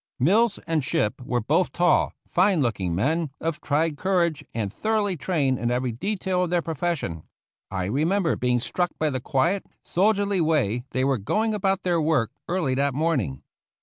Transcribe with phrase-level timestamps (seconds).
[0.17, 5.59] Mills and Shipp were both tall, fine looking men, of tried courage, and thoroughly trained
[5.59, 7.21] in every detail of their profession;
[7.69, 12.31] I remember being struck by the quiet, soldierly way they were going about their work
[12.49, 13.43] early that morning.